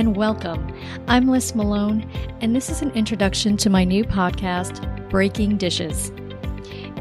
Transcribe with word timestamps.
and 0.00 0.16
welcome. 0.16 0.74
I'm 1.08 1.28
Lis 1.28 1.54
Malone, 1.54 2.10
and 2.40 2.56
this 2.56 2.70
is 2.70 2.80
an 2.80 2.90
introduction 2.92 3.58
to 3.58 3.68
my 3.68 3.84
new 3.84 4.02
podcast, 4.02 5.10
Breaking 5.10 5.58
Dishes. 5.58 6.10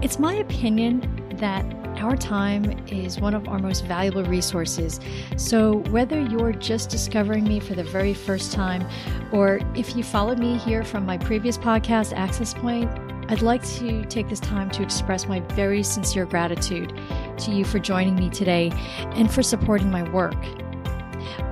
It's 0.02 0.20
my 0.20 0.34
opinion 0.34 1.00
that 1.38 1.64
our 2.00 2.18
time 2.18 2.78
is 2.90 3.18
one 3.22 3.34
of 3.34 3.48
our 3.48 3.58
most 3.58 3.86
valuable 3.86 4.26
resources. 4.26 5.00
So, 5.38 5.78
whether 5.92 6.20
you're 6.20 6.52
just 6.52 6.90
discovering 6.90 7.46
me 7.46 7.62
for 7.62 7.74
the 7.74 7.86
very 7.86 8.14
first 8.14 8.52
time, 8.52 8.86
or 9.32 9.62
if 9.76 9.96
you 9.96 10.04
followed 10.04 10.38
me 10.38 10.58
here 10.58 10.84
from 10.84 11.06
my 11.06 11.18
previous 11.18 11.58
podcast, 11.58 12.12
Access 12.18 12.54
Point, 12.54 12.92
I'd 13.30 13.42
like 13.42 13.66
to 13.78 14.04
take 14.08 14.28
this 14.28 14.42
time 14.42 14.70
to 14.72 14.84
express 14.84 15.26
my 15.26 15.40
very 15.56 15.84
sincere 15.84 16.26
gratitude 16.26 16.92
to 17.38 17.52
you 17.52 17.64
for 17.64 17.80
joining 17.80 18.16
me 18.16 18.30
today 18.30 18.74
and 19.16 19.32
for 19.32 19.42
supporting 19.42 19.90
my 19.90 20.04
work. 20.12 20.36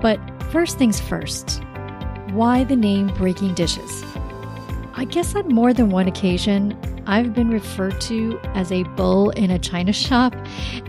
But 0.01 0.19
first 0.51 0.77
things 0.77 0.99
first, 0.99 1.61
why 2.31 2.63
the 2.63 2.75
name 2.75 3.07
Breaking 3.15 3.53
Dishes? 3.53 4.03
I 4.95 5.05
guess 5.05 5.35
on 5.35 5.49
more 5.49 5.73
than 5.73 5.89
one 5.89 6.07
occasion, 6.07 6.77
I've 7.05 7.33
been 7.33 7.49
referred 7.49 7.99
to 8.01 8.39
as 8.55 8.71
a 8.71 8.83
bull 8.83 9.29
in 9.31 9.51
a 9.51 9.59
china 9.59 9.93
shop. 9.93 10.33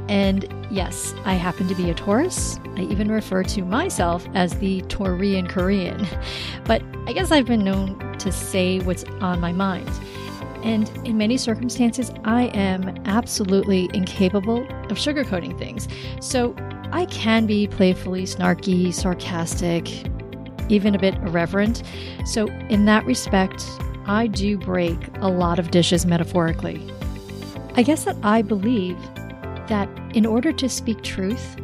And 0.08 0.52
yes, 0.70 1.14
I 1.24 1.34
happen 1.34 1.68
to 1.68 1.74
be 1.74 1.90
a 1.90 1.94
Taurus. 1.94 2.58
I 2.76 2.82
even 2.82 3.10
refer 3.10 3.42
to 3.44 3.62
myself 3.62 4.26
as 4.34 4.58
the 4.58 4.82
Taurian 4.82 5.48
Korean. 5.48 6.06
But 6.64 6.82
I 7.06 7.12
guess 7.12 7.30
I've 7.30 7.46
been 7.46 7.64
known 7.64 8.16
to 8.18 8.32
say 8.32 8.80
what's 8.80 9.04
on 9.20 9.40
my 9.40 9.52
mind. 9.52 9.90
And 10.64 10.88
in 11.06 11.18
many 11.18 11.36
circumstances, 11.36 12.10
I 12.24 12.44
am 12.46 13.00
absolutely 13.04 13.90
incapable 13.94 14.62
of 14.62 14.98
sugarcoating 14.98 15.56
things. 15.58 15.86
So 16.20 16.54
I 16.92 17.06
can 17.06 17.46
be 17.46 17.66
playfully 17.66 18.24
snarky, 18.24 18.92
sarcastic, 18.92 19.88
even 20.70 20.94
a 20.94 20.98
bit 20.98 21.14
irreverent. 21.16 21.82
So, 22.24 22.46
in 22.68 22.84
that 22.86 23.04
respect, 23.04 23.64
I 24.06 24.26
do 24.26 24.56
break 24.56 24.98
a 25.16 25.28
lot 25.28 25.58
of 25.58 25.70
dishes 25.70 26.06
metaphorically. 26.06 26.80
I 27.74 27.82
guess 27.82 28.04
that 28.04 28.16
I 28.22 28.42
believe 28.42 28.98
that 29.68 29.88
in 30.14 30.24
order 30.24 30.52
to 30.52 30.68
speak 30.68 31.02
truth, 31.02 31.56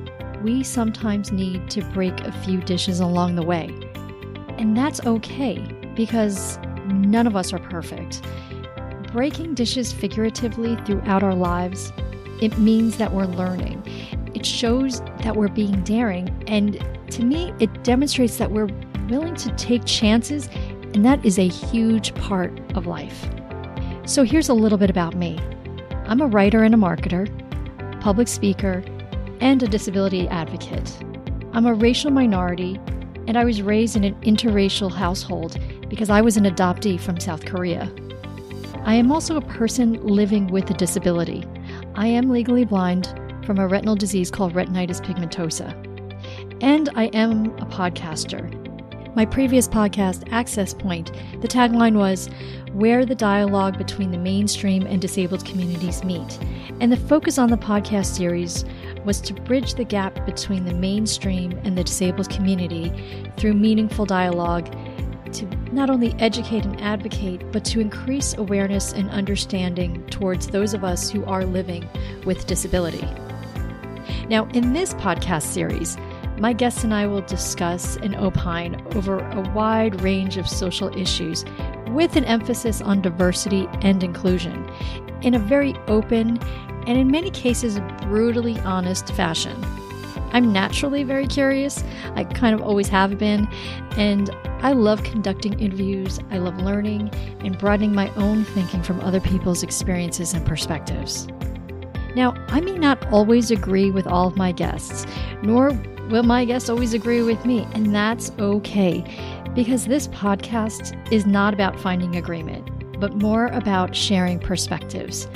we 0.42 0.62
sometimes 0.62 1.32
need 1.32 1.70
to 1.70 1.82
break 1.92 2.20
a 2.20 2.32
few 2.44 2.60
dishes 2.60 3.00
along 3.00 3.36
the 3.36 3.42
way. 3.42 3.70
And 4.58 4.76
that's 4.76 5.04
okay 5.06 5.58
because 5.96 6.58
none 6.86 7.26
of 7.26 7.34
us 7.34 7.52
are 7.52 7.58
perfect. 7.58 8.22
Breaking 9.10 9.54
dishes 9.54 9.92
figuratively 9.92 10.76
throughout 10.84 11.22
our 11.22 11.34
lives, 11.34 11.92
it 12.42 12.58
means 12.58 12.98
that 12.98 13.12
we're 13.12 13.24
learning. 13.24 13.82
Shows 14.44 15.00
that 15.22 15.36
we're 15.36 15.48
being 15.48 15.82
daring. 15.84 16.28
And 16.46 16.84
to 17.10 17.24
me, 17.24 17.52
it 17.60 17.82
demonstrates 17.82 18.36
that 18.36 18.50
we're 18.50 18.68
willing 19.08 19.34
to 19.36 19.50
take 19.56 19.84
chances 19.84 20.48
and 20.94 21.04
that 21.04 21.24
is 21.24 21.38
a 21.38 21.48
huge 21.48 22.14
part 22.14 22.52
of 22.76 22.86
life. 22.86 23.28
So 24.06 24.22
here's 24.22 24.48
a 24.48 24.54
little 24.54 24.78
bit 24.78 24.90
about 24.90 25.14
me 25.16 25.40
I'm 26.06 26.20
a 26.20 26.26
writer 26.26 26.62
and 26.62 26.74
a 26.74 26.78
marketer, 26.78 27.28
public 28.00 28.28
speaker, 28.28 28.84
and 29.40 29.62
a 29.62 29.66
disability 29.66 30.28
advocate. 30.28 30.96
I'm 31.52 31.66
a 31.66 31.74
racial 31.74 32.10
minority, 32.10 32.78
and 33.26 33.36
I 33.36 33.44
was 33.44 33.62
raised 33.62 33.96
in 33.96 34.04
an 34.04 34.14
interracial 34.22 34.92
household 34.92 35.58
because 35.88 36.10
I 36.10 36.20
was 36.20 36.36
an 36.36 36.44
adoptee 36.44 37.00
from 37.00 37.18
South 37.18 37.44
Korea. 37.44 37.90
I 38.84 38.94
am 38.94 39.10
also 39.10 39.36
a 39.36 39.40
person 39.40 39.94
living 40.06 40.48
with 40.48 40.70
a 40.70 40.74
disability. 40.74 41.44
I 41.94 42.06
am 42.06 42.30
legally 42.30 42.64
blind 42.64 43.18
from 43.44 43.58
a 43.58 43.66
retinal 43.66 43.96
disease 43.96 44.30
called 44.30 44.54
retinitis 44.54 45.04
pigmentosa. 45.04 45.72
And 46.60 46.88
I 46.94 47.04
am 47.06 47.46
a 47.58 47.66
podcaster 47.66 48.64
my 49.14 49.24
previous 49.24 49.68
podcast, 49.68 50.26
Access 50.32 50.74
Point, 50.74 51.12
the 51.40 51.46
tagline 51.46 51.96
was 51.96 52.28
Where 52.72 53.06
the 53.06 53.14
dialogue 53.14 53.78
between 53.78 54.10
the 54.10 54.18
mainstream 54.18 54.86
and 54.86 55.00
disabled 55.00 55.44
communities 55.44 56.02
meet. 56.02 56.38
And 56.80 56.90
the 56.90 56.96
focus 56.96 57.38
on 57.38 57.50
the 57.50 57.56
podcast 57.56 58.06
series 58.06 58.64
was 59.04 59.20
to 59.20 59.32
bridge 59.32 59.74
the 59.74 59.84
gap 59.84 60.26
between 60.26 60.64
the 60.64 60.74
mainstream 60.74 61.52
and 61.62 61.78
the 61.78 61.84
disabled 61.84 62.28
community 62.28 62.92
through 63.36 63.54
meaningful 63.54 64.04
dialogue 64.04 64.66
to 65.32 65.46
not 65.72 65.90
only 65.90 66.14
educate 66.18 66.64
and 66.64 66.80
advocate, 66.80 67.52
but 67.52 67.64
to 67.66 67.80
increase 67.80 68.34
awareness 68.34 68.92
and 68.92 69.10
understanding 69.10 70.04
towards 70.06 70.48
those 70.48 70.74
of 70.74 70.82
us 70.82 71.08
who 71.08 71.24
are 71.24 71.44
living 71.44 71.88
with 72.24 72.46
disability. 72.46 73.06
Now, 74.28 74.46
in 74.54 74.72
this 74.72 74.94
podcast 74.94 75.42
series, 75.42 75.96
my 76.38 76.52
guests 76.52 76.82
and 76.82 76.94
I 76.94 77.06
will 77.06 77.20
discuss 77.22 77.96
and 77.98 78.16
opine 78.16 78.82
over 78.94 79.18
a 79.18 79.40
wide 79.52 80.00
range 80.00 80.36
of 80.36 80.48
social 80.48 80.96
issues 80.96 81.44
with 81.88 82.16
an 82.16 82.24
emphasis 82.24 82.80
on 82.80 83.02
diversity 83.02 83.68
and 83.82 84.02
inclusion 84.02 84.68
in 85.22 85.34
a 85.34 85.38
very 85.38 85.74
open 85.88 86.38
and, 86.86 86.98
in 86.98 87.10
many 87.10 87.30
cases, 87.30 87.78
brutally 88.02 88.58
honest 88.60 89.12
fashion. 89.12 89.56
I'm 90.32 90.52
naturally 90.52 91.04
very 91.04 91.26
curious. 91.26 91.84
I 92.14 92.24
kind 92.24 92.54
of 92.54 92.60
always 92.60 92.88
have 92.88 93.16
been. 93.18 93.46
And 93.96 94.30
I 94.62 94.72
love 94.72 95.04
conducting 95.04 95.58
interviews. 95.60 96.18
I 96.30 96.38
love 96.38 96.58
learning 96.58 97.10
and 97.40 97.56
broadening 97.56 97.94
my 97.94 98.12
own 98.16 98.44
thinking 98.44 98.82
from 98.82 99.00
other 99.00 99.20
people's 99.20 99.62
experiences 99.62 100.34
and 100.34 100.44
perspectives. 100.44 101.28
Now, 102.14 102.34
I 102.48 102.60
may 102.60 102.78
not 102.78 103.04
always 103.12 103.50
agree 103.50 103.90
with 103.90 104.06
all 104.06 104.28
of 104.28 104.36
my 104.36 104.52
guests, 104.52 105.06
nor 105.42 105.72
will 106.10 106.22
my 106.22 106.44
guests 106.44 106.68
always 106.68 106.94
agree 106.94 107.22
with 107.22 107.44
me? 107.44 107.66
And 107.72 107.94
that's 107.94 108.30
okay 108.38 109.04
because 109.54 109.86
this 109.86 110.08
podcast 110.08 110.96
is 111.12 111.26
not 111.26 111.54
about 111.54 111.78
finding 111.78 112.16
agreement, 112.16 112.68
but 113.00 113.14
more 113.14 113.46
about 113.48 113.94
sharing 113.94 114.38
perspectives. 114.38 115.28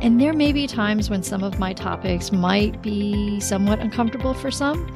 And 0.00 0.20
there 0.20 0.32
may 0.32 0.52
be 0.52 0.66
times 0.66 1.10
when 1.10 1.22
some 1.24 1.42
of 1.42 1.58
my 1.58 1.72
topics 1.72 2.30
might 2.30 2.80
be 2.82 3.40
somewhat 3.40 3.80
uncomfortable 3.80 4.32
for 4.34 4.50
some, 4.50 4.88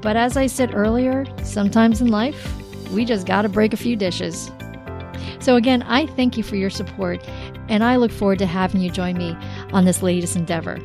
but 0.00 0.16
as 0.16 0.36
I 0.36 0.46
said 0.46 0.74
earlier, 0.74 1.26
sometimes 1.42 2.00
in 2.00 2.08
life, 2.08 2.54
we 2.92 3.04
just 3.04 3.26
gotta 3.26 3.48
break 3.48 3.74
a 3.74 3.76
few 3.76 3.94
dishes. 3.94 4.50
So, 5.40 5.56
again, 5.56 5.82
I 5.82 6.06
thank 6.06 6.36
you 6.36 6.42
for 6.42 6.56
your 6.56 6.70
support, 6.70 7.22
and 7.68 7.84
I 7.84 7.96
look 7.96 8.10
forward 8.10 8.38
to 8.40 8.46
having 8.46 8.80
you 8.80 8.90
join 8.90 9.16
me 9.16 9.36
on 9.72 9.84
this 9.84 10.02
latest 10.02 10.34
endeavor. 10.36 10.78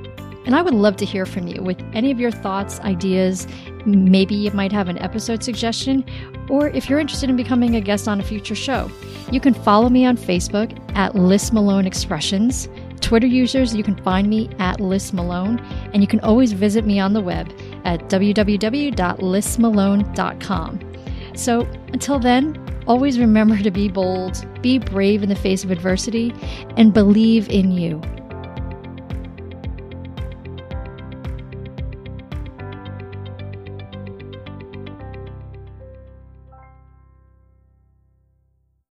And 0.46 0.56
I 0.56 0.62
would 0.62 0.74
love 0.74 0.98
to 0.98 1.06
hear 1.06 1.26
from 1.26 1.48
you 1.48 1.64
with 1.64 1.82
any 1.94 2.12
of 2.12 2.20
your 2.20 2.32
thoughts, 2.32 2.82
ideas. 2.82 3.48
Maybe 3.86 4.36
you 4.36 4.52
might 4.52 4.74
have 4.74 4.90
an 4.90 5.00
episode 5.00 5.44
suggestion, 5.44 6.06
or 6.50 6.68
if 6.70 6.90
you're 6.90 7.00
interested 7.00 7.30
in 7.30 7.38
becoming 7.38 7.76
a 7.76 7.82
guest 7.82 8.08
on 8.08 8.20
a 8.20 8.24
future 8.24 8.56
show. 8.56 8.90
You 9.32 9.40
can 9.40 9.54
follow 9.54 9.90
me 9.90 10.06
on 10.06 10.18
Facebook 10.18 10.76
at 10.96 11.14
Lis 11.16 11.54
Malone 11.54 11.88
Expressions. 11.88 12.68
Twitter 13.00 13.28
users, 13.28 13.76
you 13.76 13.84
can 13.84 13.96
find 14.04 14.30
me 14.30 14.50
at 14.60 14.80
Lis 14.80 15.12
Malone, 15.14 15.60
and 15.94 16.02
you 16.02 16.08
can 16.08 16.20
always 16.22 16.54
visit 16.54 16.86
me 16.86 17.00
on 17.00 17.14
the 17.14 17.22
web 17.22 17.52
at 17.86 18.02
www.lismalone.com. 18.10 20.80
So 21.36 21.68
until 21.94 22.20
then, 22.20 22.73
always 22.88 23.20
remember 23.20 23.58
to 23.58 23.72
be 23.72 23.90
bold, 23.90 24.46
be 24.62 24.80
brave 24.80 25.24
in 25.24 25.30
the 25.30 25.36
face 25.36 25.64
of 25.64 25.72
adversity, 25.72 26.34
and 26.78 26.94
believe 26.94 27.50
in 27.50 27.72
you. 27.72 28.02